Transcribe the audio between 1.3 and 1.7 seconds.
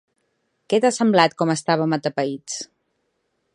com